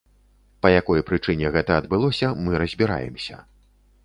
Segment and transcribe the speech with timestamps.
[0.65, 3.37] Па якой прычыне гэта адбылося, мы разбіраемся.